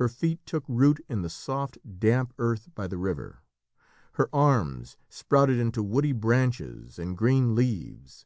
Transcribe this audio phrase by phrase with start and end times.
[0.00, 3.42] Her feet took root in the soft, damp earth by the river.
[4.14, 8.24] Her arms sprouted into woody branches and green leaves.